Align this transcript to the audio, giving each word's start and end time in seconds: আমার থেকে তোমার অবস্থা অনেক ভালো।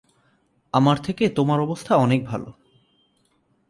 আমার 0.73 0.97
থেকে 0.97 1.29
তোমার 1.29 1.59
অবস্থা 1.59 1.95
অনেক 1.95 2.25
ভালো। 2.25 2.51